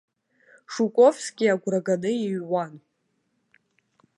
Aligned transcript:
Жуковски 0.73 1.45
агәра 1.53 1.79
ганы 1.85 2.11
иҩуан. 2.25 2.73